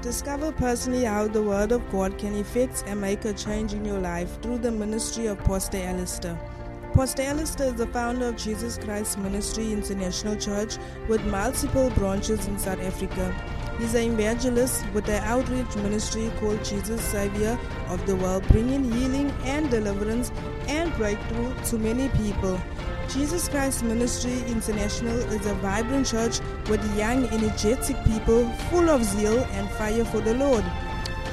[0.00, 3.98] Discover personally how the Word of God can effect and make a change in your
[3.98, 6.38] life through the ministry of Pastor Alistair.
[6.94, 10.76] Pastor Alistair is the founder of Jesus Christ Ministry International Church
[11.08, 13.34] with multiple branches in South Africa.
[13.80, 19.32] He's an evangelist with an outreach ministry called Jesus Savior of the World, bringing healing
[19.42, 20.30] and deliverance
[20.68, 22.60] and breakthrough to many people.
[23.08, 29.38] Jesus Christ Ministry International is a vibrant church with young, energetic people full of zeal
[29.38, 30.64] and fire for the Lord.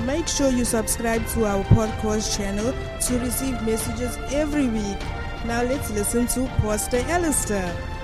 [0.05, 2.71] Make sure you subscribe to our podcast channel
[3.07, 4.99] to receive messages every week.
[5.45, 7.94] Now let's listen to Pastor Alistair.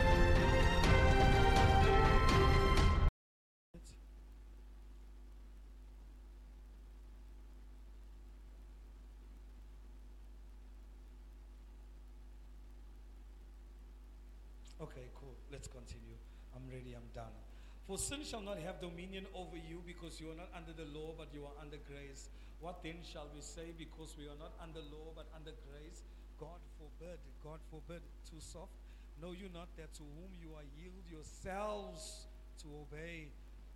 [17.91, 21.11] For sin shall not have dominion over you because you are not under the law,
[21.11, 22.31] but you are under grace.
[22.63, 26.07] What then shall we say because we are not under law, but under grace?
[26.39, 27.19] God forbid.
[27.43, 27.99] God forbid.
[28.23, 28.71] Too soft.
[29.19, 32.31] Know you not that to whom you are yield yourselves
[32.63, 33.27] to obey,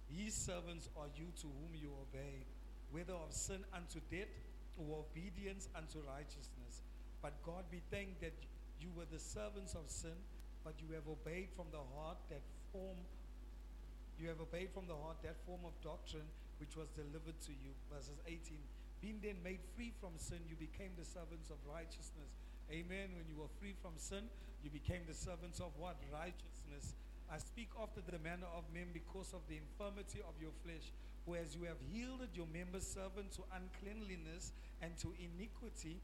[0.07, 2.47] ye servants are you to whom you obey,
[2.95, 4.31] whether of sin unto death
[4.79, 6.87] or obedience unto righteousness.
[7.19, 8.39] But God be thanked that
[8.79, 10.15] you were the servants of sin,
[10.63, 12.95] but you have obeyed from the heart that form
[14.19, 16.27] you have obeyed from the heart that form of doctrine
[16.57, 17.75] which was delivered to you.
[17.91, 18.39] Verses 18.
[19.03, 22.31] Being then made free from sin, you became the servants of righteousness.
[22.71, 23.13] Amen.
[23.13, 24.25] When you were free from sin,
[24.63, 25.99] you became the servants of what?
[26.09, 26.95] Righteousness.
[27.29, 30.89] I speak after the manner of men because of the infirmity of your flesh.
[31.25, 36.01] Whereas you have yielded your members servant to uncleanliness and to iniquity,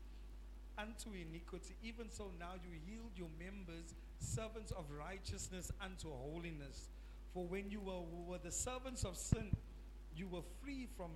[0.77, 6.89] unto iniquity, even so now you yield your members servants of righteousness unto holiness.
[7.33, 9.55] For when you were, were the servants of sin,
[10.15, 11.11] you were free from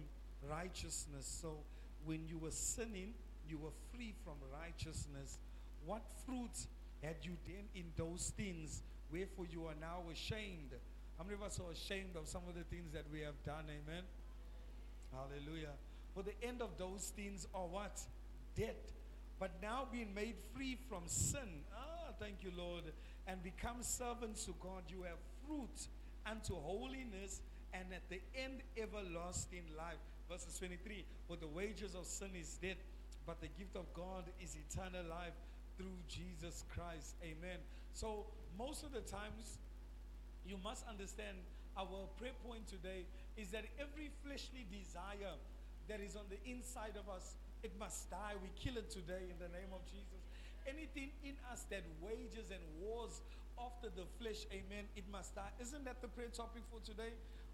[0.49, 1.39] righteousness.
[1.41, 1.57] So
[2.05, 3.13] when you were sinning,
[3.49, 5.39] you were free from righteousness.
[5.85, 6.67] What fruit
[7.01, 8.81] had you then in those things?
[9.11, 10.71] Wherefore you are now ashamed.
[11.17, 13.65] How many of us are ashamed of some of the things that we have done?
[13.65, 14.03] Amen.
[15.11, 15.73] Hallelujah.
[16.13, 17.99] For the end of those things are what?
[18.55, 18.93] Death.
[19.39, 21.63] But now being made free from sin.
[21.73, 22.83] Ah, thank you, Lord.
[23.27, 24.83] And become servants to God.
[24.87, 25.87] You have fruit
[26.29, 27.41] unto holiness
[27.73, 30.01] and at the end everlasting life.
[30.29, 32.81] Verses 23 For the wages of sin is death,
[33.25, 35.35] but the gift of God is eternal life
[35.77, 37.15] through Jesus Christ.
[37.23, 37.59] Amen.
[37.93, 38.25] So,
[38.57, 39.57] most of the times,
[40.47, 41.37] you must understand
[41.77, 43.03] our prayer point today
[43.35, 45.35] is that every fleshly desire
[45.87, 48.33] that is on the inside of us, it must die.
[48.41, 50.23] We kill it today in the name of Jesus.
[50.65, 53.21] Anything in us that wages and wars
[53.59, 55.51] after the flesh, amen, it must die.
[55.61, 57.13] Isn't that the prayer topic for today?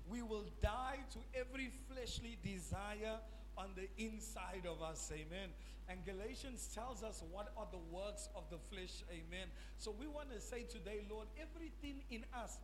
[0.09, 3.19] We will die to every fleshly desire
[3.57, 5.49] on the inside of us, amen.
[5.89, 9.47] And Galatians tells us what are the works of the flesh, amen.
[9.77, 12.57] So we want to say today, Lord, everything in us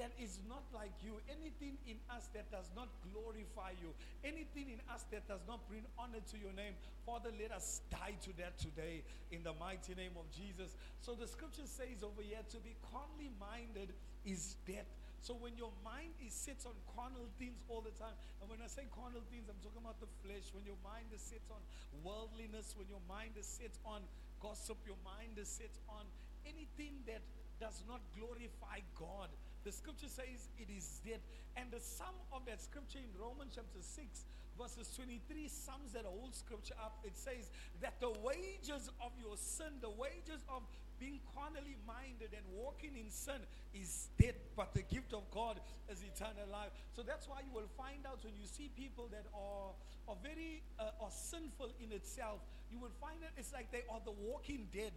[0.00, 3.92] that is not like you, anything in us that does not glorify you,
[4.24, 6.72] anything in us that does not bring honor to your name,
[7.04, 10.72] Father, let us die to that today in the mighty name of Jesus.
[11.04, 13.92] So the scripture says over here to be carnally minded
[14.24, 14.88] is death.
[15.20, 18.72] So when your mind is set on carnal things all the time, and when I
[18.72, 20.48] say carnal things, I'm talking about the flesh.
[20.56, 21.60] When your mind is set on
[22.00, 24.00] worldliness, when your mind is set on
[24.40, 26.08] gossip, your mind is set on
[26.48, 27.20] anything that
[27.60, 29.28] does not glorify God.
[29.64, 31.20] The scripture says it is dead.
[31.56, 34.24] And the sum of that scripture in Romans chapter 6,
[34.56, 37.00] verses 23, sums that whole scripture up.
[37.04, 37.50] It says
[37.80, 40.62] that the wages of your sin, the wages of
[41.00, 43.40] being carnally minded and walking in sin
[43.72, 46.70] is death, but the gift of God is eternal life.
[46.94, 49.72] So that's why you will find out when you see people that are,
[50.06, 52.40] are very uh, are sinful in itself,
[52.70, 54.92] you will find that it's like they are the walking dead.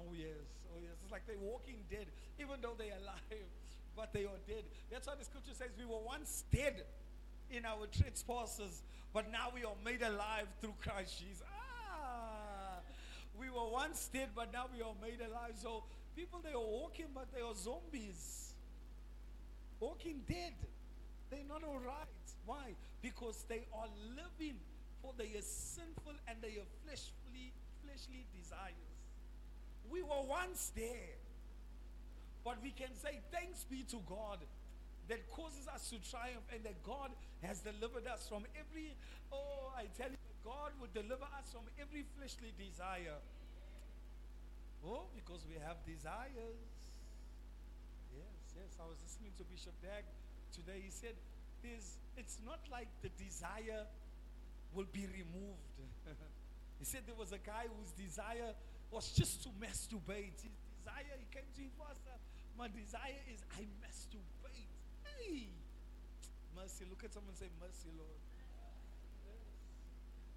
[0.00, 0.96] Oh yes, oh yes.
[1.02, 2.06] It's like they're walking dead,
[2.38, 3.48] even though they're alive,
[3.96, 4.64] but they are dead.
[4.90, 6.82] That's why the scripture says we were once dead
[7.50, 8.82] in our trespasses,
[9.12, 11.42] but now we are made alive through Christ Jesus.
[11.52, 12.80] Ah,
[13.38, 15.52] we were once dead, but now we are made alive.
[15.56, 15.84] So
[16.16, 18.54] people they are walking, but they are zombies,
[19.80, 20.54] walking dead.
[21.30, 22.08] They're not all right.
[22.46, 22.74] Why?
[23.02, 24.58] Because they are living
[25.02, 28.89] for their sinful and their fleshly fleshly desires.
[29.90, 31.18] We were once there.
[32.44, 34.38] But we can say thanks be to God
[35.08, 37.10] that causes us to triumph and that God
[37.42, 38.94] has delivered us from every,
[39.32, 43.18] oh, I tell you, God will deliver us from every fleshly desire.
[44.86, 46.62] Oh, because we have desires.
[48.14, 48.70] Yes, yes.
[48.80, 50.06] I was listening to Bishop Dag
[50.54, 50.80] today.
[50.80, 51.18] He said,
[51.60, 53.84] there's, it's not like the desire
[54.72, 55.76] will be removed.
[56.78, 58.56] he said there was a guy whose desire
[58.90, 60.42] was just to masturbate.
[60.42, 62.18] His desire, he came to him, Pastor,
[62.58, 64.74] my desire is I masturbate.
[65.06, 65.48] Hey!
[66.54, 66.84] Mercy.
[66.90, 68.20] Look at someone say, Mercy, Lord.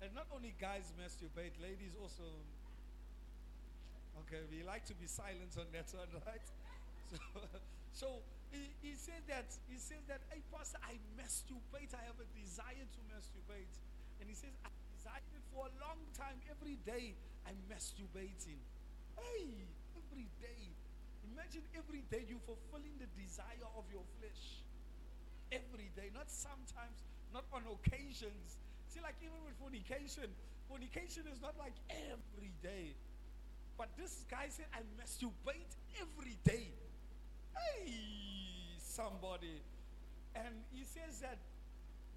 [0.04, 2.28] And not only guys masturbate, ladies also.
[4.28, 6.44] Okay, we like to be silent on that one, right?
[7.10, 7.18] So,
[7.92, 8.08] so
[8.52, 11.96] he, he said that he says that, hey pastor, I masturbate.
[11.96, 13.74] I have a desire to masturbate.
[14.20, 16.36] And he says, I desired it for a long time.
[16.52, 17.16] Every day
[17.48, 18.62] I'm masturbating.
[19.18, 20.62] Hey, every day.
[21.32, 24.62] Imagine every day you fulfilling the desire of your flesh.
[25.52, 27.04] Every day, not sometimes,
[27.34, 28.58] not on occasions.
[28.90, 30.30] See, like even with fornication,
[30.70, 32.94] fornication is not like every day.
[33.78, 36.70] But this guy said, I masturbate every day.
[37.54, 37.94] Hey,
[38.78, 39.62] somebody.
[40.36, 41.38] And he says that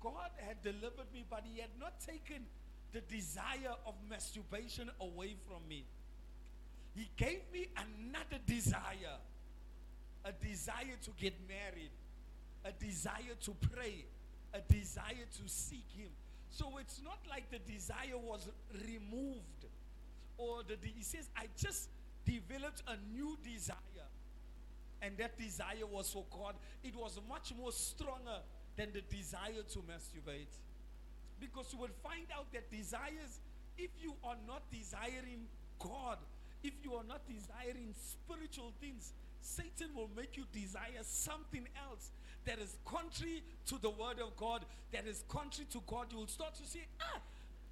[0.00, 2.44] God had delivered me, but he had not taken
[2.92, 5.84] the desire of masturbation away from me.
[6.94, 9.18] He gave me another desire
[10.26, 11.90] a desire to get married,
[12.64, 14.04] a desire to pray,
[14.52, 16.10] a desire to seek Him.
[16.50, 18.48] So it's not like the desire was
[18.86, 19.66] removed.
[20.36, 21.88] Or the, he says, I just
[22.24, 23.78] developed a new desire.
[25.00, 26.54] And that desire was for God.
[26.82, 28.40] It was much more stronger
[28.76, 30.52] than the desire to masturbate.
[31.40, 33.40] Because you will find out that desires,
[33.78, 35.46] if you are not desiring
[35.78, 36.18] God,
[36.62, 42.10] if you are not desiring spiritual things, Satan will make you desire something else
[42.44, 46.26] that is contrary to the word of God, that is contrary to God, you will
[46.26, 47.20] start to say, ah,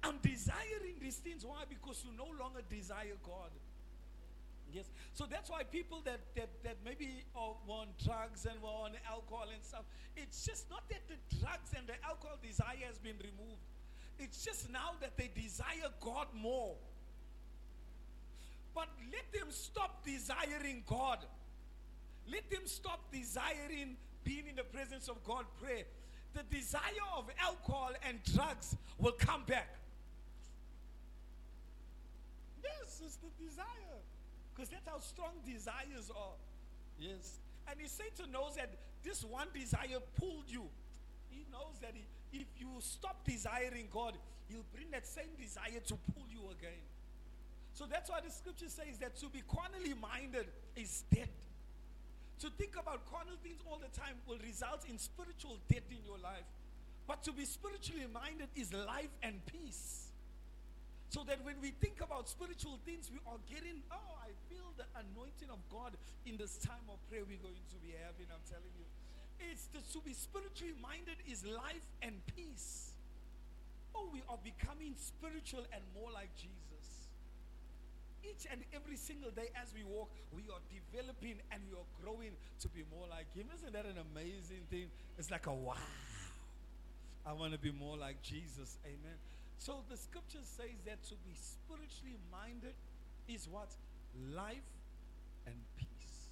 [0.03, 1.43] I'm desiring these things.
[1.45, 1.63] Why?
[1.67, 3.49] Because you no longer desire God.
[4.75, 4.91] Yes.
[5.13, 9.45] So that's why people that, that, that maybe are on drugs and were on alcohol
[9.53, 9.85] and stuff,
[10.17, 13.63] it's just not that the drugs and the alcohol desire has been removed.
[14.19, 16.75] It's just now that they desire God more.
[18.73, 21.19] But let them stop desiring God.
[22.29, 23.95] Let them stop desiring
[24.25, 25.85] being in the presence of God, pray,
[26.33, 26.81] the desire
[27.15, 29.69] of alcohol and drugs will come back.
[32.61, 34.01] Yes, it's the desire.
[34.55, 36.37] Because that's how strong desires are.
[36.97, 37.39] Yes.
[37.67, 38.71] And if Satan knows that
[39.03, 40.63] this one desire pulled you,
[41.29, 44.13] he knows that he, if you stop desiring God,
[44.47, 46.79] he'll bring that same desire to pull you again.
[47.73, 50.47] So that's why the scripture says that to be carnally minded
[50.77, 51.27] is dead.
[52.39, 56.17] To think about carnal things all the time will result in spiritual death in your
[56.17, 56.47] life.
[57.07, 60.04] But to be spiritually minded is life and peace.
[61.15, 64.83] So that when we think about spiritual things, we are getting, oh, I feel the
[64.99, 65.95] anointing of God
[66.27, 68.27] in this time of prayer we're going to be having.
[68.27, 68.83] I'm telling you.
[69.39, 72.99] It's the, to be spiritually minded is life and peace.
[73.95, 77.07] Oh, we are becoming spiritual and more like Jesus
[78.25, 82.33] each and every single day as we walk, we are developing and we are growing
[82.59, 83.45] to be more like Him.
[83.53, 84.89] Isn't that an amazing thing?
[85.15, 85.77] It's like a wow.
[87.23, 88.79] I want to be more like Jesus.
[88.83, 89.17] Amen.
[89.57, 92.75] So the scripture says that to be spiritually minded
[93.27, 93.73] is what?
[94.35, 94.69] Life
[95.47, 96.29] and peace.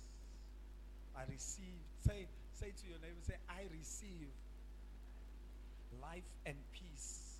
[1.15, 1.81] I receive.
[2.05, 4.29] Say, say to your neighbor, say, I receive
[6.01, 7.39] life and peace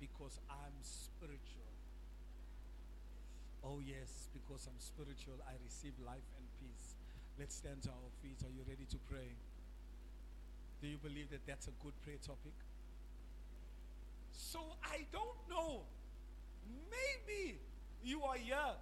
[0.00, 1.70] because I'm spiritual.
[3.64, 6.94] Oh, yes, because I'm spiritual, I receive life and peace.
[7.38, 8.38] Let's stand to our feet.
[8.44, 9.34] Are you ready to pray?
[10.80, 12.54] Do you believe that that's a good prayer topic?
[14.36, 15.82] So I don't know.
[16.90, 17.58] Maybe
[18.04, 18.76] you are here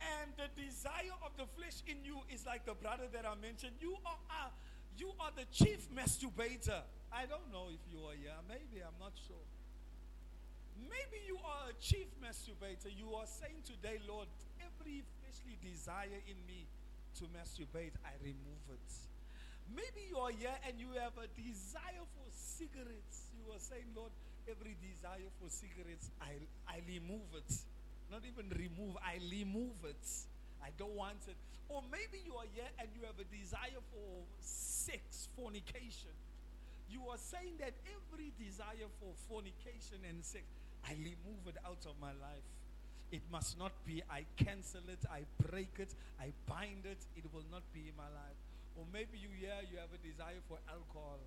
[0.00, 3.76] and the desire of the flesh in you is like the brother that I mentioned.
[3.80, 4.48] You are, uh,
[4.96, 6.80] you are the chief masturbator.
[7.12, 8.40] I don't know if you are here.
[8.48, 9.44] Maybe, I'm not sure.
[10.80, 12.88] Maybe you are a chief masturbator.
[12.88, 14.28] You are saying today, Lord,
[14.64, 16.64] every fleshly desire in me
[17.20, 18.88] to masturbate, I remove it.
[19.68, 23.28] Maybe you are here and you have a desire for cigarettes.
[23.36, 24.10] You are saying, Lord,
[24.50, 26.34] every desire for cigarettes, I,
[26.66, 27.50] I remove it.
[28.10, 30.04] Not even remove, I remove it.
[30.62, 31.38] I don't want it.
[31.70, 36.10] Or maybe you are here and you have a desire for sex, fornication.
[36.90, 40.42] You are saying that every desire for fornication and sex,
[40.82, 42.42] I remove it out of my life.
[43.14, 44.02] It must not be.
[44.10, 45.02] I cancel it.
[45.06, 45.94] I break it.
[46.18, 46.98] I bind it.
[47.14, 48.38] It will not be in my life.
[48.74, 51.22] Or maybe you hear you have a desire for alcohol.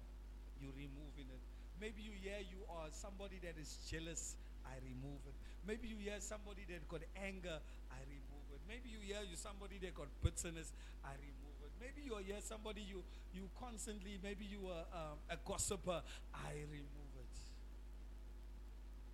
[0.59, 1.43] You removing it.
[1.79, 4.35] Maybe you hear you are somebody that is jealous.
[4.65, 5.35] I remove it.
[5.67, 7.59] Maybe you hear somebody that got anger.
[7.91, 8.61] I remove it.
[8.67, 10.71] Maybe you hear you somebody that got bitterness.
[11.03, 11.71] I remove it.
[11.83, 13.03] Maybe you here, somebody you
[13.35, 15.99] you constantly, maybe you are um, a gossiper.
[16.31, 17.35] I remove it.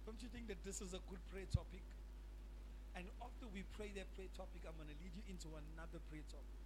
[0.05, 1.81] Don't you think that this is a good prayer topic?
[2.95, 6.25] And after we pray that prayer topic, I'm going to lead you into another prayer
[6.29, 6.59] topic.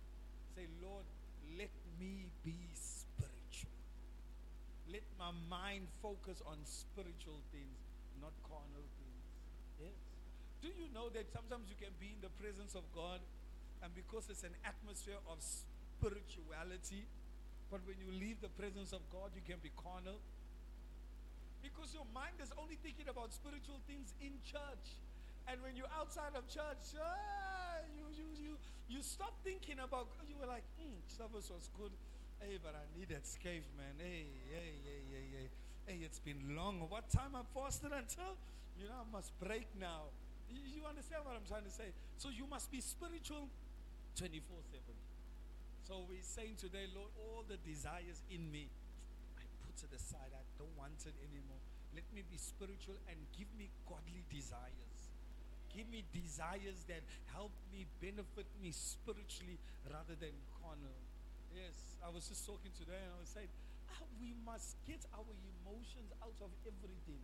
[0.56, 1.06] Say, Lord,
[1.56, 2.58] let me be.
[4.92, 7.78] Let my mind focus on spiritual things,
[8.20, 9.24] not carnal things.
[9.80, 9.96] Yes.
[10.62, 13.20] Do you know that sometimes you can be in the presence of God,
[13.84, 17.08] and because it's an atmosphere of spirituality,
[17.72, 20.20] but when you leave the presence of God, you can be carnal?
[21.64, 25.00] Because your mind is only thinking about spiritual things in church.
[25.48, 28.54] And when you're outside of church, ah, you, you, you,
[28.88, 31.92] you stop thinking about, you were like, hmm, service was good.
[32.44, 33.96] Hey, but I need that scave, man.
[33.96, 35.48] Hey, hey, hey, hey, hey.
[35.88, 36.84] Hey, it's been long.
[36.92, 38.36] What time I fasted until?
[38.76, 40.12] You know, I must break now.
[40.52, 41.96] You, you understand what I'm trying to say?
[42.20, 43.48] So you must be spiritual
[44.20, 44.44] 24
[44.76, 44.84] 7.
[45.88, 48.68] So we're saying today, Lord, all the desires in me,
[49.40, 50.36] I put it aside.
[50.36, 51.64] I don't want it anymore.
[51.96, 55.00] Let me be spiritual and give me godly desires.
[55.72, 61.00] Give me desires that help me, benefit me spiritually rather than carnal.
[62.04, 63.48] I was just talking today and I was saying,
[63.90, 65.26] ah, we must get our
[65.64, 67.24] emotions out of everything.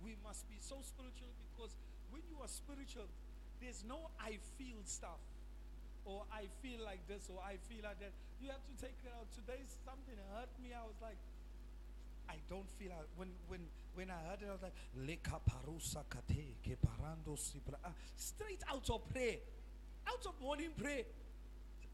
[0.00, 1.76] We must be so spiritual because
[2.10, 3.06] when you are spiritual,
[3.60, 5.20] there's no I feel stuff
[6.08, 8.16] or I feel like this or I feel like that.
[8.40, 9.28] You have to take it out.
[9.34, 10.72] Today something hurt me.
[10.72, 11.18] I was like,
[12.30, 13.60] I don't feel like when when
[13.94, 14.76] when I heard it, I was like,
[15.44, 17.36] parusa kate ke parando.
[17.84, 19.36] Ah, Straight out of prayer,
[20.06, 21.04] out of morning prayer,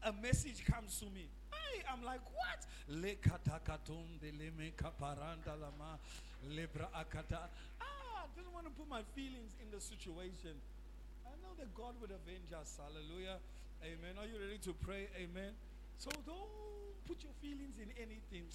[0.03, 1.27] a message comes to me.
[1.55, 2.65] I am like, what?
[7.81, 10.53] Ah, I didn't want to put my feelings in the situation.
[11.25, 12.77] I know that God would avenge us.
[12.77, 13.37] Hallelujah.
[13.83, 14.15] Amen.
[14.19, 15.07] Are you ready to pray?
[15.17, 15.51] Amen.
[15.97, 16.49] So don't
[17.07, 18.45] put your feelings in anything.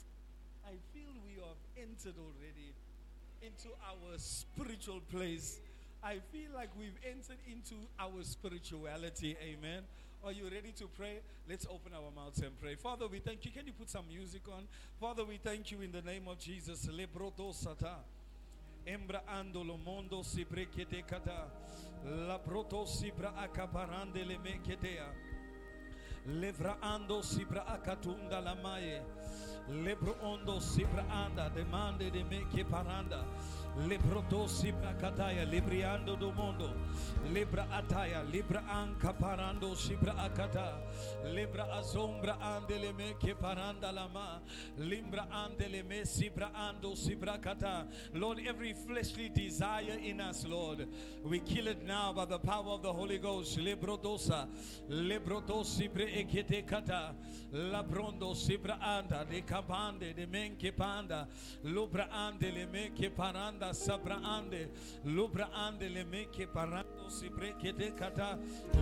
[0.67, 2.75] I feel we have entered already
[3.43, 5.61] into our spiritual place.
[6.03, 9.37] I feel like we've entered into our spirituality.
[9.43, 9.83] Amen.
[10.23, 11.21] Are you ready to pray?
[11.49, 12.75] Let's open our mouths and pray.
[12.75, 13.51] Father, we thank you.
[13.53, 14.69] Can you put some music on?
[15.01, 16.87] Father, we thank you in the name of Jesus.
[16.87, 17.97] Lebroto sata.
[18.87, 21.47] Embra ando lo mondo si brekete kata.
[22.05, 25.07] La proto si bra akaparande le meketea.
[26.27, 29.01] Levra ando si bra akatunda la maye.
[29.69, 33.25] Lebro ondo sibra anda demande de me che paranda.
[33.79, 36.75] Lebroto sibra kataya libriando do mundo,
[37.33, 40.75] Libra ataya libra anca parando sibra akata.
[41.33, 44.41] Libra azombra andele me che paranda lama.
[44.79, 47.87] Limbra andele me sibra ando sibra kata.
[48.15, 50.89] Lord, every fleshly desire in us, Lord,
[51.23, 53.59] we kill it now by the power of the Holy Ghost.
[53.59, 54.49] Lebrodosa,
[54.89, 57.15] lebrodosi bre ekete kata.
[57.53, 61.29] Labrondo sibra anda de kabande de menke panda.
[61.65, 64.71] Lubra ande le menke paranda sabra ande.
[65.05, 68.39] Lubra ande le menke parando sibre kete kata.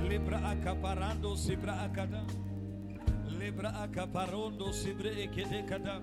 [0.09, 2.25] Libra acaparando sibra akata.
[3.39, 6.01] Libra acaparondo sibre ekete kata.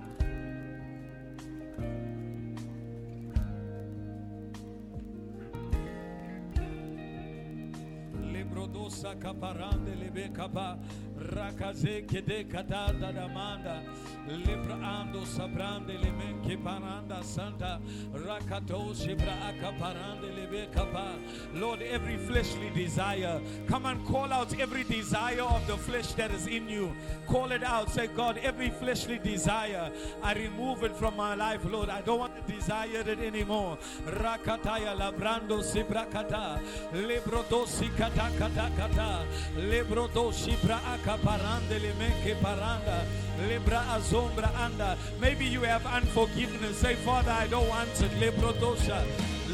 [8.32, 10.77] Lebrodosa caparande lebe capa
[11.17, 13.81] rakaze kede katada damanda
[14.27, 17.79] lebrando sabrande lemen ke paranda santa.
[18.13, 21.13] Rakato shibra akaparande lebe kapa.
[21.53, 26.48] Lord every fleshly desire come and call out every desire of the flesh that is
[26.48, 26.95] in you.
[27.27, 27.89] Call it out.
[27.91, 29.91] Say God every fleshly desire
[30.24, 31.89] I remove it from my life Lord.
[31.89, 33.77] I don't want to desire it anymore.
[34.05, 36.60] Rakataya labrando sibrakata.
[36.93, 38.72] Lebrodosi kata kata.
[38.75, 39.25] Kata
[39.57, 43.05] lebrodosi bra akaparande lemenke paranda.
[43.47, 44.97] Lebra azombra anda.
[45.19, 46.77] Maybe you have unforgiveness.
[46.77, 49.03] Say father i don't want it lebrodosha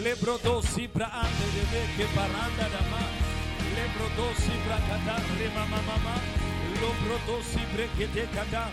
[0.03, 3.01] lebrodosi bra ande lemenke paranda dama
[3.75, 6.15] lebrodosi bra kata rema mama mama.
[6.81, 8.70] lobrodosi brekete kata.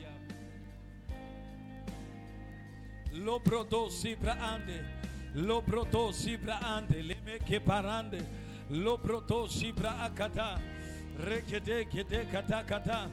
[0.00, 0.08] Yeah.
[3.24, 4.80] Lobrodo sibra ande,
[5.34, 8.24] lobrodo sibra ande, leme ke parande,
[8.70, 10.58] lobrodo sibra akata,
[11.20, 13.10] rekede kede kata kata,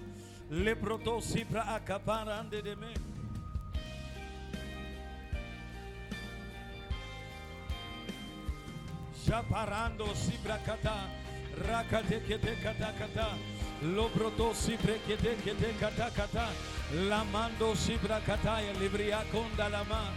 [0.52, 2.94] lebrodo sibra akaparande de me.
[9.26, 11.10] Shaparando sibra kata,
[11.68, 13.28] rakate kede kata kata,
[13.84, 16.48] lobrodo sibre kede kede kata kata,
[17.10, 20.12] lamando sibra kataya libria konda lama,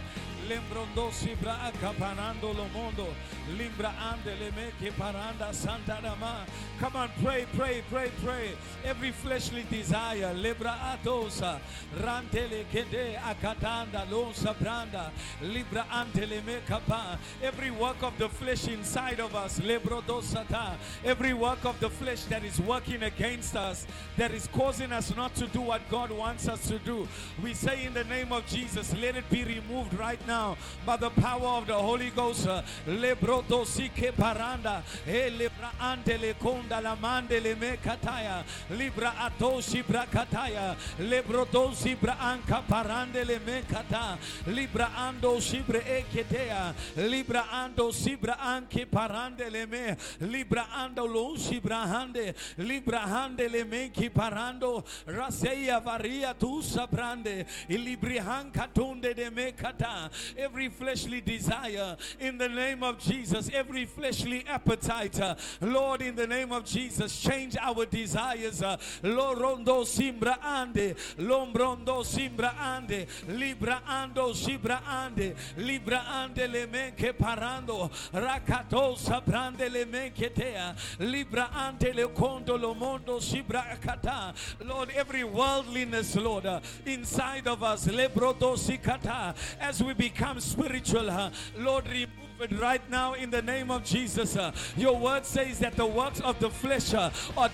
[0.49, 3.07] lembrondo sibra acaparando lo mondo,
[3.55, 6.45] limbra ande le me que paranda santa rama.
[6.79, 8.51] Come on, pray, pray, pray, pray.
[8.83, 11.59] Every fleshly desire, libra adosa,
[11.99, 17.19] rantele kede akatanda lonsa branda, libra antele me kapa.
[17.43, 20.77] Every work of the flesh inside of us, libro dosata.
[21.05, 23.85] Every work of the flesh that is working against us,
[24.17, 27.07] that is causing us not to do what God wants us to do.
[27.43, 30.38] We say in the name of Jesus, let it be removed right now
[30.85, 32.47] by the power of the Holy Ghost.
[32.87, 39.83] Lebroto sike paranda, e libra ante le konda la mande le me kataya, libra atoshi
[39.83, 44.17] brakataya, lebroto sibra anka parande le me kata,
[44.47, 51.83] libra ando sibre eketea, libra ando sibra anke parande le me, libra ando lo sibra
[51.85, 59.51] hande, libra hande le me ki parando, raseia varia tu sabrande, ilibrihan katunde de me
[59.51, 66.15] kata, every fleshly desire in the name of Jesus, every fleshly appetite, uh, Lord, in
[66.15, 68.61] the name of Jesus, change our desires.
[68.61, 77.13] uh, Lorondo simbra ande, lombrondo simbra ande, libra ando sibra ande, libra ande le menke
[77.13, 84.33] parando, rakato sabrande le menke tea, libra ante le condo lo mondo sibra kata.
[84.65, 91.87] Lord, every worldliness, Lord, uh, inside of us, lebrodo sikata, as we become spiritual, Lord,
[91.87, 92.09] remove
[92.41, 94.37] it right now in the name of Jesus.
[94.77, 97.11] Your word says that the works of the flesh are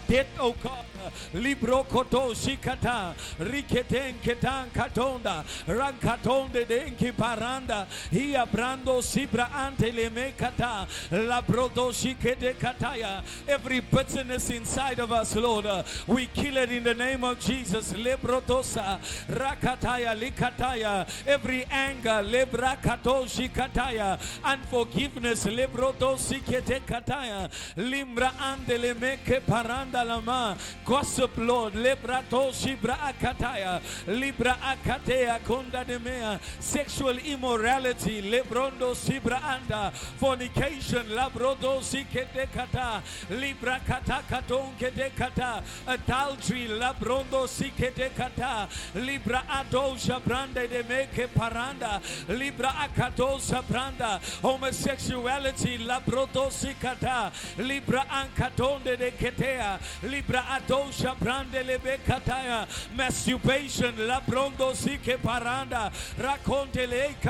[0.07, 0.85] dead, oh God.
[1.33, 10.87] Libro koto shikata riketen ketan katonda rankatonde denki paranda hia brando sibra ante le mekata
[11.11, 13.23] la brodo shikete kataya.
[13.47, 17.93] Every bitterness inside of us Lord we kill it in the name of Jesus.
[17.93, 21.07] Lebrodosa rakataya likataya.
[21.27, 24.19] Every anger lebrakato shikataya.
[24.43, 27.49] Unforgiveness lebrodosi kete kataya.
[27.77, 30.57] Limbra ande le meke paranda lama
[30.95, 31.73] gossip, Lord.
[31.73, 42.47] Lebrato shibra akataya, libra akatea kunda demea, sexual immorality, lebrondo sibra anda, fornication, labrodo sikete
[42.53, 51.27] kata, libra kata katon kete kata, adultery, labrondo sikete kata, libra ado branda de meke
[51.27, 60.84] paranda, libra akato sabranda, homosexuality, labrodo sikata, libra ankatonde de ketea, libra adosha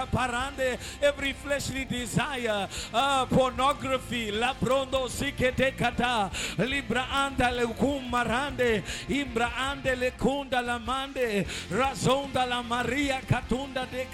[0.06, 0.78] parande.
[1.02, 6.32] Every fleshly desire uh, pornography la brondo sike te kata.
[6.58, 9.96] Libra anda le kumarande imbra ande
[12.46, 13.22] la maria
[13.92, 14.06] de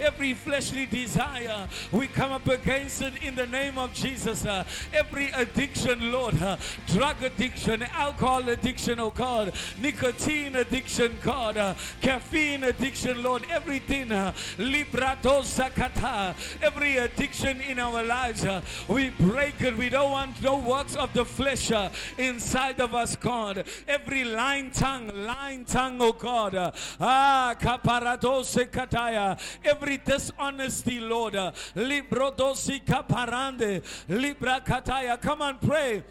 [0.00, 4.44] every fleshly desire we come up against it in the name of Jesus.
[4.44, 11.74] Uh, every addiction Lord uh, drug addiction alcohol addiction, oh God, nicotine addiction, God, uh,
[12.00, 19.60] caffeine addiction, Lord, everything, uh, librato sakata, every addiction in our lives, uh, we break
[19.60, 19.76] it.
[19.76, 23.64] We don't want no works of the flesh uh, inside of us, God.
[23.88, 26.54] Every lying tongue, lying tongue, oh God,
[27.00, 35.20] ah, kaparadose kataya, every dishonesty, Lord, librodosi kaparande, libra kataya.
[35.20, 36.04] Come on, pray.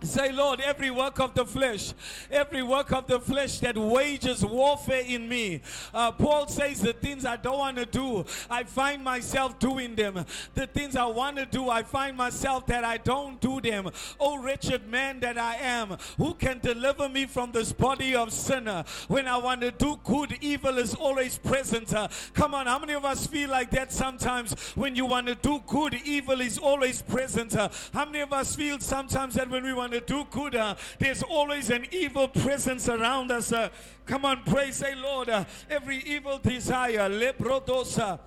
[0.00, 1.92] Say, Lord, every work of the flesh,
[2.30, 5.60] every work of the flesh that wages warfare in me.
[5.92, 10.24] Uh, Paul says, the things I don't want to do, I find myself doing them.
[10.54, 13.90] The things I want to do, I find myself that I don't do them.
[14.20, 18.84] Oh, wretched man that I am, who can deliver me from this body of sinner?
[19.08, 21.92] When I want to do good, evil is always present.
[21.92, 24.52] Uh, come on, how many of us feel like that sometimes?
[24.76, 27.56] When you want to do good, evil is always present.
[27.56, 30.74] Uh, how many of us feel sometimes that when we want to do good, uh,
[30.98, 33.52] there's always an evil presence around us.
[33.52, 33.68] Uh,
[34.06, 38.18] come on, pray, say, Lord, uh, every evil desire, leprodosa.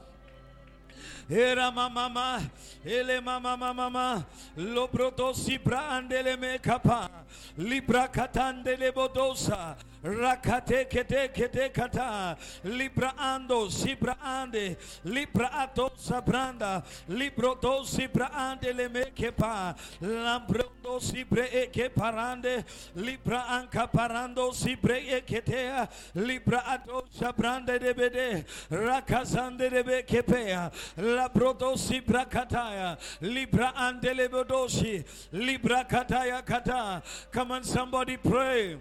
[1.30, 2.41] Era mama,
[2.84, 7.10] ele mama mama, mama lo lobrodosi brandele me kapa,
[7.58, 17.56] libra katandele bodosa, rakate kete kete kata, libra ando sibra ande, libra ato sabranda, libro
[17.56, 22.64] do sibra ande le me kepa, lambrondo sibre e ke parande,
[22.96, 30.72] libra anka parando sibre e ketea, libra ato sabrande de bede, rakazande de be kepea,
[30.98, 37.02] la brodosi brakataya, libra andele bodoshi, libra kataya kata.
[37.32, 38.78] Come on, somebody pray.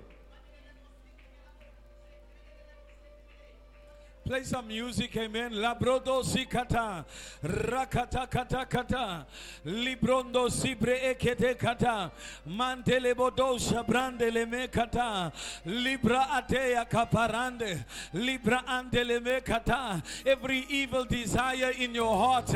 [4.30, 5.54] Play some music, amen.
[5.54, 7.04] Labrodo sikata,
[7.42, 9.26] rakata kata kata,
[9.66, 12.12] librondo sibre ekete kata,
[12.48, 15.32] mantele bodo shabrande me kata,
[15.64, 20.00] libra atea kaparande, libra andele me kata.
[20.24, 22.54] Every evil desire in your heart,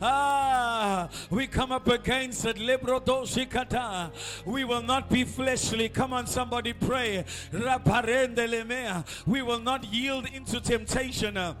[0.00, 2.56] ah, we come up against it.
[2.56, 4.12] Librodo sikata.
[4.44, 5.88] We will not be fleshly.
[5.88, 7.24] Come on, somebody pray.
[7.50, 9.04] Raparende lemea.
[9.26, 11.15] We will not yield into temptation.
[11.22, 11.54] Uh.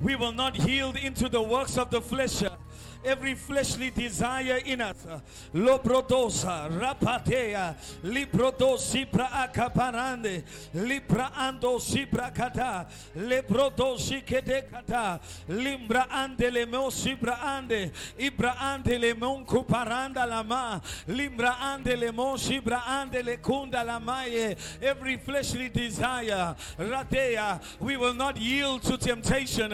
[0.00, 2.42] We will not yield into the works of the flesh.
[3.02, 5.06] Every fleshly desire in us,
[5.54, 10.42] lobrodosa, rapatea, librodosi pra acaparande,
[10.74, 12.86] libra ando sibra kata,
[13.16, 20.82] lebrodosi kede kata, limbra ande le mo sibra ande, ibra ande le mon kuparanda lama,
[21.08, 24.58] limbra ande le mo sibra ande le kunda lamaye.
[24.82, 29.70] Every fleshly desire, ratea, we will not yield to temptation.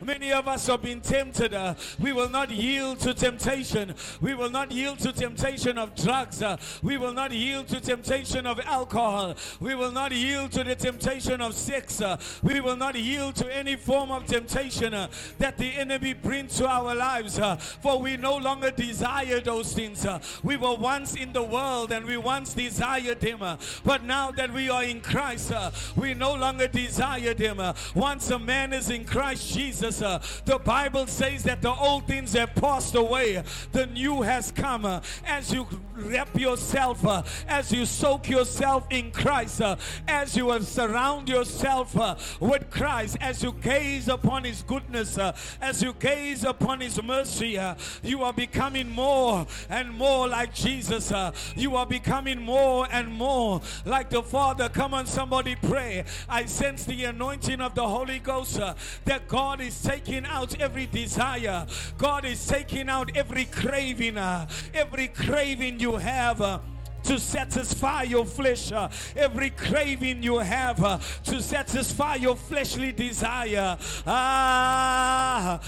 [0.00, 1.52] Many of us have been tempted.
[1.98, 3.94] We will not yield to temptation.
[4.20, 6.42] We will not yield to temptation of drugs.
[6.42, 9.34] uh, We will not yield to temptation of alcohol.
[9.60, 12.00] We will not yield to the temptation of sex.
[12.02, 16.56] uh, We will not yield to any form of temptation uh, that the enemy brings
[16.58, 17.38] to our lives.
[17.80, 20.06] For we no longer desire those things.
[20.42, 23.58] We were once in the world and we once desired them.
[23.84, 25.52] But now that we are in Christ,
[25.96, 27.60] we no longer desire them.
[27.94, 29.98] Once a man is in Christ Jesus,
[30.44, 33.42] the Bible says that the old things have passed away,
[33.72, 34.84] the new has come.
[35.26, 37.04] As you wrap yourself,
[37.48, 39.62] as you soak yourself in Christ,
[40.06, 45.18] as you surround yourself with Christ, as you gaze upon His goodness,
[45.60, 47.58] as you gaze upon His mercy,
[48.02, 51.12] you are becoming more and more like Jesus.
[51.56, 54.68] You are becoming more and more like the Father.
[54.68, 56.04] Come on, somebody pray.
[56.28, 58.60] I sense the anointing of the Holy Ghost
[59.04, 61.66] that God is taking out every desire.
[61.96, 66.40] God is taking out every craving, uh, every craving you have.
[66.40, 66.58] uh,
[67.04, 73.78] to satisfy your flesh, uh, every craving you have uh, to satisfy your fleshly desire.
[74.06, 75.60] Ah.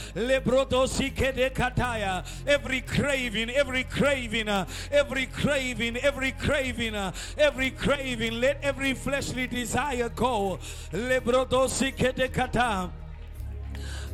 [2.46, 8.40] Every craving, every craving, uh, every craving, every craving, uh, every craving.
[8.40, 10.58] Let every fleshly desire go.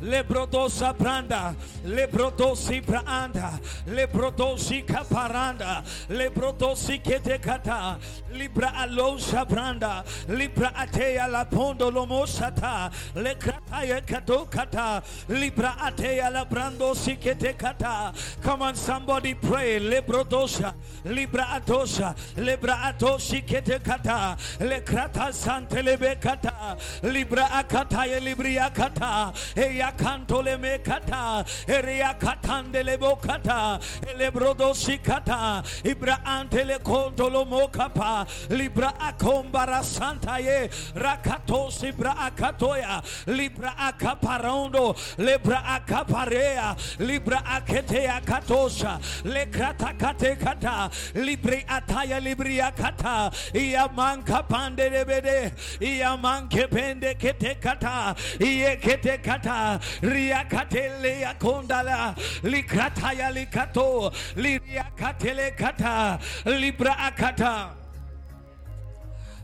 [0.01, 7.97] Lebrodosa branda, lebrodosi branda, lebrodosi caparanda, lebrodosi ketekata,
[8.31, 16.93] libra alosha branda, libra atea la pondo lomosata, le krataya katokata, libra atea la brando
[16.93, 18.13] ketekata.
[18.43, 19.79] Come on, somebody pray.
[19.79, 20.73] Lebrodosa,
[21.05, 30.59] libra atosha, libra atoshi ketekata, le krata sante lebekata, libra akataya libria kata, eya kantole
[30.59, 40.69] me kata, eria katande lebokata, elebrodosi kata, ibra antele kontolo mokapa, libra akombara santa ye,
[40.95, 51.63] rakatos ibra akatoya, libra akaparondo, libra akaparea, libra aketea katosha, le krata kate kata, libre
[51.67, 59.76] ataya libria kata, iya manka pande lebede, iya manke pende kete kata, iye kete kata,
[60.01, 67.69] ria kate lea kondala, likrataya likato, liria katele kata, libra akata.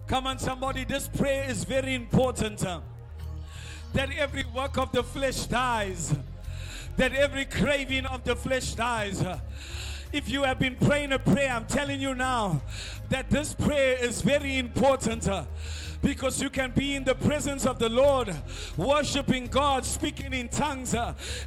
[0.07, 2.59] Come on, somebody, this prayer is very important.
[3.93, 6.13] That every work of the flesh dies,
[6.97, 9.23] that every craving of the flesh dies.
[10.11, 12.61] If you have been praying a prayer, I'm telling you now
[13.09, 15.27] that this prayer is very important.
[16.03, 18.35] Because you can be in the presence of the Lord,
[18.77, 20.93] worshiping God, speaking in tongues.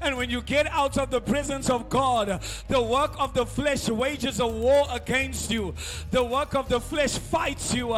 [0.01, 3.89] and when you get out of the presence of God, the work of the flesh
[3.89, 5.75] wages a war against you.
[6.11, 7.89] The work of the flesh fights you.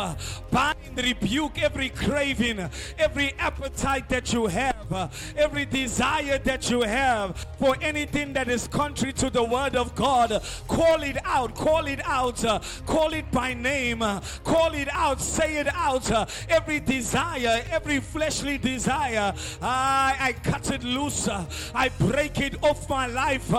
[0.50, 2.68] Bind, rebuke every craving,
[2.98, 9.12] every appetite that you have, every desire that you have for anything that is contrary
[9.14, 10.42] to the word of God.
[10.66, 12.44] Call it out, call it out,
[12.84, 14.00] call it by name,
[14.42, 16.10] call it out, say it out.
[16.50, 19.32] Every desire, every fleshly desire,
[19.62, 21.28] I, I cut it loose.
[21.74, 23.52] I break it off my life.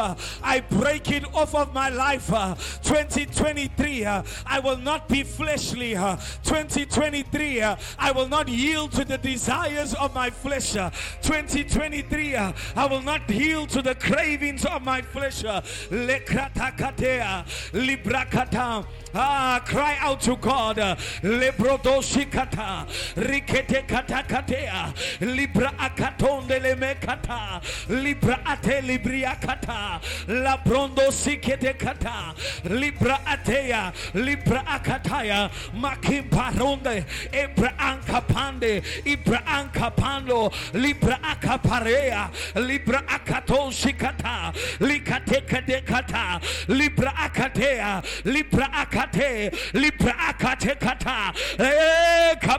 [0.43, 2.31] I break it off of my life.
[2.31, 5.95] uh, 2023, uh, I will not be fleshly.
[5.95, 10.75] uh, 2023, uh, I will not yield to the desires of my flesh.
[10.75, 10.89] uh,
[11.21, 15.43] 2023, uh, I will not yield to the cravings of my flesh.
[15.43, 18.85] Lekratakatea, Librakata.
[19.13, 20.77] Ah, cry out to God.
[21.23, 22.78] Lebrodoshikata.
[22.85, 24.93] Kata rikete kata katea.
[25.21, 29.99] Libra akatonde le mekata libra ate libria kata.
[30.27, 32.33] La brondo sikete kata.
[32.65, 33.93] Libra atea.
[34.13, 35.49] Libra akataya.
[35.73, 42.29] Makim paronde ebra ankapande ibra ankapando libra akaparea.
[42.55, 48.03] Libra akaton shikata likateka dekata libra akatea.
[48.25, 49.53] Libra akate.
[49.73, 51.33] Libra akate kata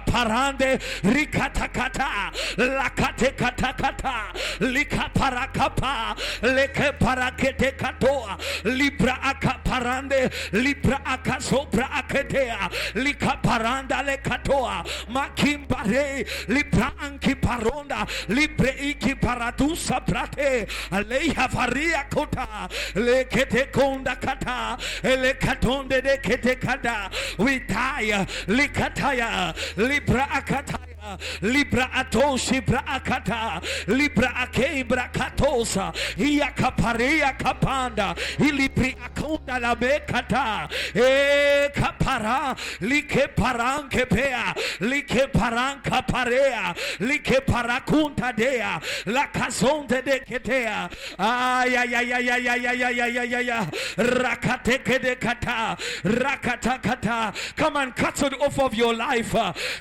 [0.07, 4.15] parande rikata kata lakate kata kata
[4.61, 16.93] lika parakapa leke parakete katoa libra akaparande libra akasobra akedea lika paranda lekatoa makimbare libra
[17.03, 20.67] anki paronda libre iki paradusa prate
[21.09, 29.55] leia faria kota lekete konda kata elekatonde dekete kata we tire likataya
[29.91, 31.00] libra akathaya
[31.43, 41.69] libra atoshi bra akata libra akebra katosa iya iakaparea kapanda ilibri akunda la mekata e
[41.75, 50.91] kapara like paranke pea like paranka parea like parakunta dea la kazonde de ketea.
[51.19, 53.67] Ay ay ay ay ay ay ay ay ay ay ay.
[53.97, 59.33] Rakate kede kata rakata kata come on cut it off of your life.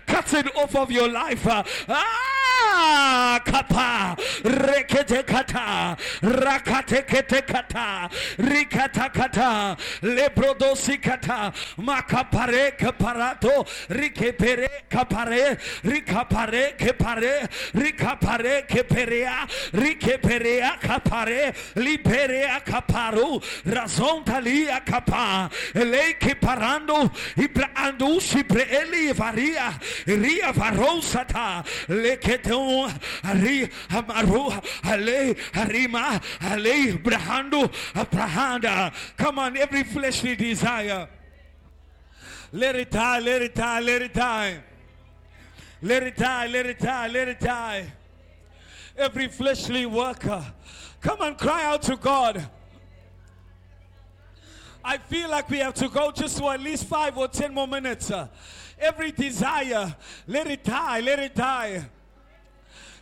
[0.07, 1.45] Cut it off of your life.
[1.47, 2.48] Ah
[3.45, 16.77] kapa rekete kata rakate kete kata rikata kata lebrodosi kata makapare kaparato rikepere kapare rikapare
[16.77, 29.73] kepare rikapare keperea rikeperea kapare liberea kaparu razontalia kapa leke parando ibrando sibreli varia
[30.05, 31.63] ria varosata
[32.49, 34.51] ari amaru
[34.83, 37.71] ale arima ale brahando
[38.09, 38.93] brahanda.
[39.17, 41.07] Come on every fleshly desire.
[42.51, 44.63] Let it die let it die let it die.
[45.81, 47.85] Let it die let it die let it die.
[48.97, 50.45] Every fleshly worker
[51.01, 52.49] come and cry out to God.
[54.83, 57.67] I feel like we have to go just for at least five or ten more
[57.67, 58.11] minutes.
[58.79, 61.89] Every desire, let it die, let it die.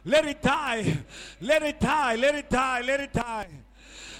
[0.07, 0.97] Let it die,
[1.41, 3.47] let it die, let it die, let it die.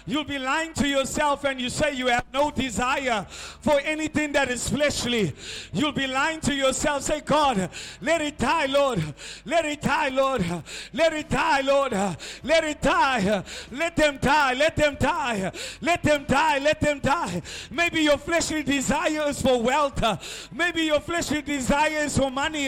[0.09, 4.49] You'll be lying to yourself and you say you have no desire for anything that
[4.49, 5.33] is fleshly.
[5.73, 7.03] You'll be lying to yourself.
[7.03, 7.69] Say, God,
[7.99, 9.03] let it die, Lord.
[9.43, 10.45] Let it die, Lord.
[10.93, 11.91] Let it die, Lord.
[11.91, 13.43] Let it die.
[13.69, 14.53] Let them die.
[14.53, 15.51] Let them die.
[15.81, 16.59] Let them die.
[16.59, 17.41] Let them die.
[17.69, 20.49] Maybe your fleshly desire is for wealth.
[20.53, 22.67] Maybe your fleshly desire is for money.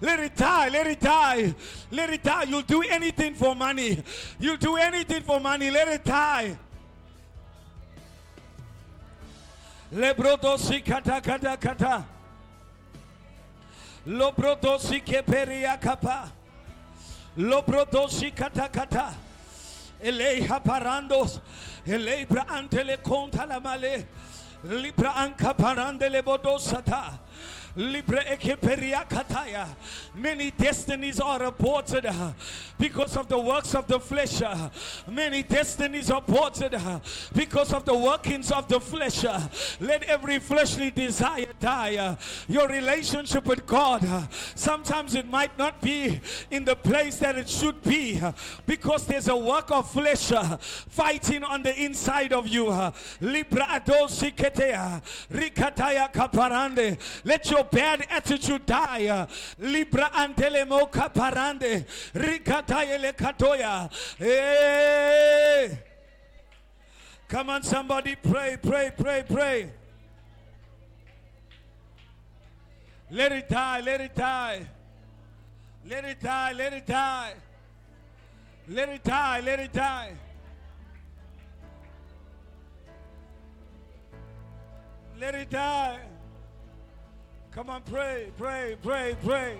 [0.00, 0.70] Let it die.
[0.70, 1.54] Let it die.
[1.90, 2.44] Let it die.
[2.44, 4.02] You'll do anything for money.
[4.38, 5.70] You'll do anything for money.
[5.70, 6.56] Let it die.
[9.94, 12.04] Lebrodosi kata kata kata.
[14.06, 16.30] Lobrodosi keperia kapa.
[17.38, 19.14] Lobrodosi kata kata.
[20.02, 21.40] Elei haparandos.
[21.86, 24.06] Elei braantele conta la male.
[24.64, 27.18] Libra anka parandele bodosata.
[30.14, 32.32] Many destinies are aborted uh,
[32.78, 34.42] because of the works of the flesh.
[34.42, 34.70] uh.
[35.06, 37.00] Many destinies are aborted uh,
[37.34, 39.24] because of the workings of the flesh.
[39.80, 42.16] Let every fleshly desire die.
[42.48, 44.06] Your relationship with God,
[44.54, 48.20] sometimes it might not be in the place that it should be
[48.66, 50.32] because there's a work of flesh
[50.88, 52.68] fighting on the inside of you.
[57.24, 59.26] Let your bad attitude die.
[59.58, 63.90] Libra antelemo kaparande, rikataya lekatoya.
[64.18, 65.78] Hey.
[67.28, 69.70] Come on, somebody pray, pray, pray, pray.
[73.10, 74.66] Let it die, let it die.
[75.86, 77.32] Let it die, let it die.
[78.68, 80.12] Let it die, let it die.
[85.18, 85.98] Let it die.
[87.58, 89.56] Come on, pray, pray, pray, pray.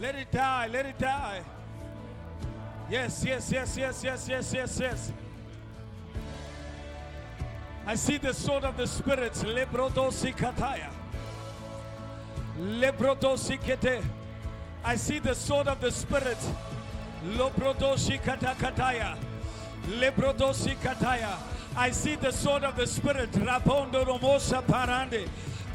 [0.00, 1.42] Let it die, let it die.
[2.88, 5.12] Yes, yes, yes, yes, yes, yes, yes, yes.
[7.86, 9.34] I see the sword of the Spirit.
[9.34, 10.88] Lebrodosi kataya.
[12.58, 14.02] Lebrodosi kete.
[14.82, 16.38] I see the sword of the Spirit.
[17.36, 19.18] Lobrodosi kata kataya.
[19.90, 21.53] Lebrodosi kataya.
[21.76, 23.32] I see the sword of the Spirit.
[23.32, 23.40] The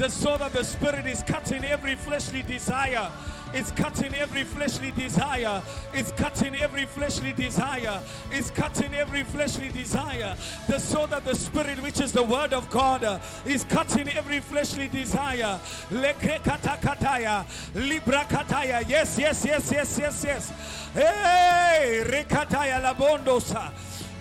[0.10, 3.12] sword of the Spirit is cutting every fleshly desire.
[3.54, 5.62] It's cutting every fleshly desire.
[5.92, 8.00] It's cutting every fleshly desire.
[8.32, 10.38] It's cutting every fleshly desire.
[10.68, 14.88] The sword of the Spirit, which is the word of God, is cutting every fleshly
[14.88, 15.60] desire.
[15.90, 18.88] Lekekatakataya, librakataya.
[18.88, 20.52] Yes, yes, yes, yes, yes, yes.
[20.94, 23.72] Hey, rekataya labondosa.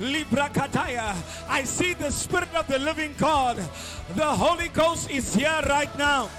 [0.01, 1.15] Libra Kataya.
[1.49, 3.57] I see the Spirit of the living God.
[4.15, 6.31] The Holy Ghost is here right now.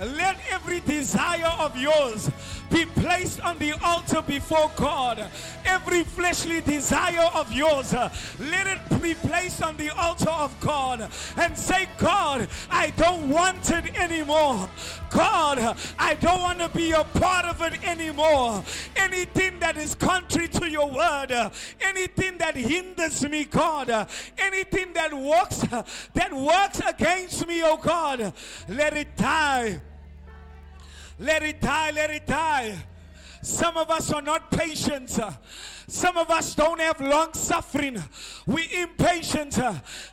[0.00, 2.30] Let every desire of yours
[2.70, 5.28] be placed on the altar before God.
[5.66, 8.08] Every fleshly desire of yours, uh,
[8.38, 13.70] let it be placed on the altar of God and say, God, I don't want
[13.70, 14.70] it anymore.
[15.10, 18.64] God, I don't want to be a part of it anymore.
[18.96, 21.50] Anything that is contrary to your word, uh,
[21.82, 24.06] anything that hinders me, God, uh,
[24.38, 25.58] anything that works
[26.14, 28.32] that works against me, oh God,
[28.66, 29.80] let it die
[31.20, 32.74] let it die, let it die.
[33.42, 35.18] Some of us are not patient.
[35.86, 38.02] Some of us don't have long suffering.
[38.46, 39.58] We're impatient.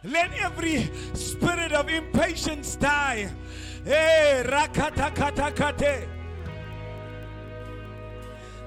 [0.03, 3.29] Let every spirit of impatience die.
[3.85, 6.07] Eh, hey, rakata kata kate.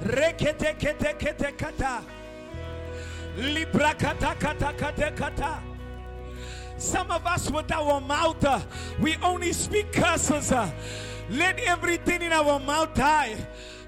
[0.03, 2.03] Rekete kete kete kata.
[3.37, 5.62] Libra kata kata kate kata.
[6.76, 8.66] Some of us with our mouth,
[9.00, 10.50] we only speak curses.
[11.31, 13.37] Let everything in our mouth die.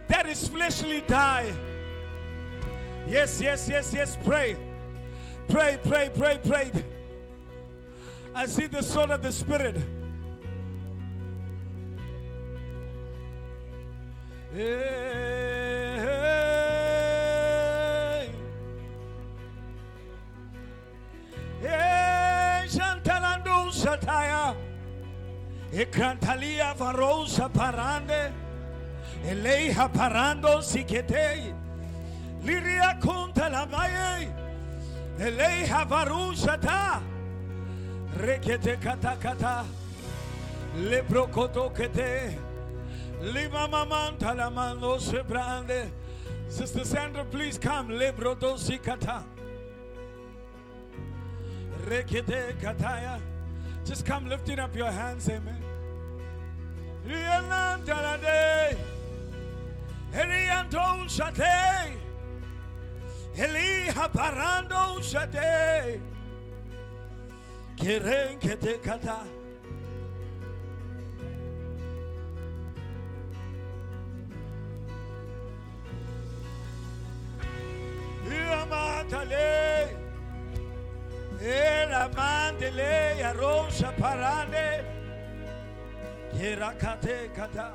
[0.09, 1.53] That is fleshly die.
[3.09, 4.17] Yes, yes, yes, yes.
[4.25, 4.57] Pray.
[5.49, 6.71] Pray, pray, pray, pray.
[8.35, 9.77] I see the sword of the Spirit.
[14.55, 15.99] Hey,
[21.61, 22.67] hey,
[23.73, 24.72] Sataya.
[25.73, 28.33] Ekrantalia varosa parande.
[29.25, 31.55] Eleha parando sikete.
[32.45, 34.29] Liria conta la maye.
[35.19, 37.01] Eleha varusa ta.
[38.19, 39.65] Rekete kata kata.
[40.77, 42.37] Lebro koto kete.
[43.23, 45.91] Lima mamanta la mano se brande.
[46.49, 47.89] Sister Sandra, please come.
[47.89, 49.23] Lebro dosi kata.
[51.87, 53.32] Rekete kataya.
[53.85, 55.63] Just come lifting up your hands, amen.
[60.13, 61.99] Elianto shate.
[63.35, 66.01] Eliha parando shate.
[67.77, 69.27] Keren kete kata.
[78.29, 79.97] Yamatale.
[81.41, 81.72] Era eh,
[82.09, 84.85] mandele ya rosa parande.
[86.33, 87.73] Kirakate kata.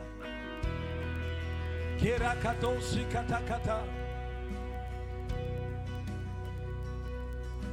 [2.00, 3.84] Kirakatosi kata kata.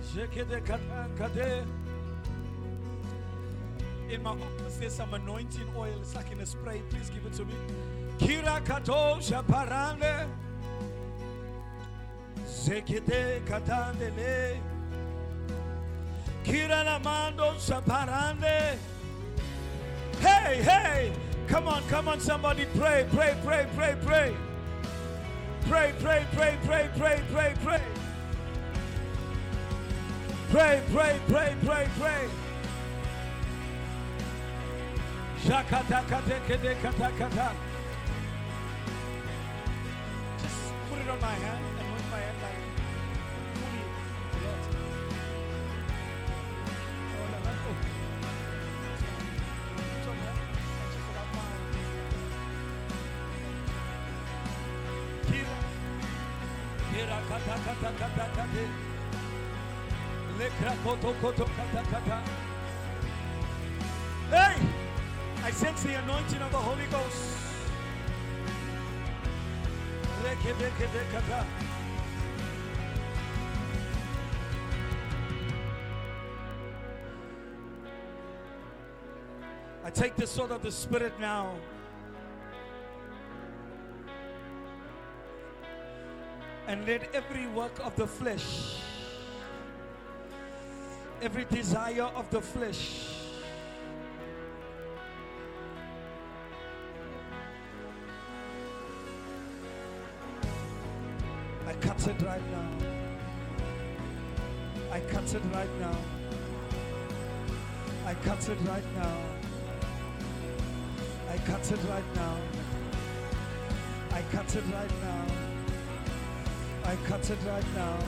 [0.03, 1.65] Shekede kata kate.
[4.11, 5.99] In my office, there's some anointing oil.
[6.01, 6.83] It's like in a spray.
[6.91, 7.55] Please give it to me.
[8.19, 10.29] Kirakato shaparande.
[12.47, 14.61] Zekete katandele.
[16.45, 18.79] Kiranamando shaparande.
[20.21, 21.13] Hey, hey.
[21.49, 24.37] Come on, come on, somebody pray, pray, pray, pray, pray.
[25.69, 27.83] Pray, pray, pray, pray, pray, pray, pray.
[30.51, 32.29] Pray, pray, pray, pray, pray.
[35.45, 35.69] Just
[40.91, 41.74] put it on my hand
[64.31, 64.57] Hey!
[65.43, 67.45] I sense the anointing of the Holy Ghost.
[79.85, 81.55] I take the sword of the Spirit now.
[86.67, 88.79] And let every work of the flesh,
[91.21, 93.15] every desire of the flesh,
[101.67, 102.71] I cut it right now.
[104.91, 105.99] I cut it right now.
[108.07, 109.17] I cut it right now.
[111.31, 112.37] I cut it right now.
[114.13, 115.54] I cut it right now.
[116.85, 117.99] I cut it right now.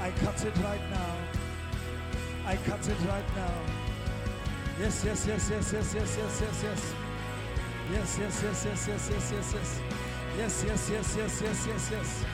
[0.00, 1.14] I cut it right now.
[2.46, 3.54] I cut it right now.
[4.80, 6.94] Yes, yes, yes, yes, yes, yes, yes, yes, yes.
[7.92, 9.80] Yes, yes, yes, yes, yes, yes, yes, yes.
[10.36, 12.24] Yes, yes, yes, yes, yes, yes, yes.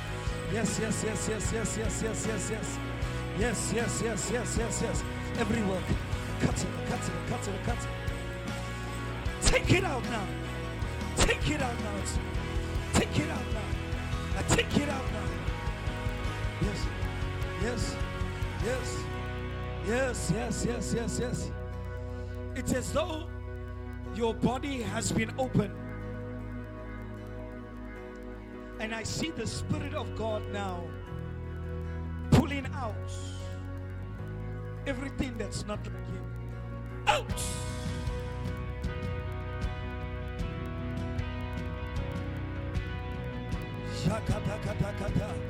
[0.53, 2.79] Yes, yes, yes, yes, yes, yes, yes, yes, yes.
[3.39, 5.05] Yes, yes, yes, yes, yes, yes.
[5.39, 5.85] Every word.
[6.41, 7.89] Cut it, cut it, cut it, cut it.
[9.43, 10.27] Take it out now.
[11.17, 12.03] Take it out now.
[12.95, 13.70] Take it out now.
[14.41, 15.29] I take it out now.
[16.63, 16.87] Yes,
[17.63, 17.97] yes,
[18.65, 19.05] yes,
[19.87, 21.51] yes, yes, yes, yes, yes.
[22.57, 23.27] It's as though
[24.15, 25.75] your body has been opened.
[28.79, 30.85] And I see the Spirit of God now
[32.31, 33.13] pulling out
[34.87, 36.25] everything that's not like Him.
[37.07, 37.70] Out!
[44.05, 45.50] Shakata kata kata.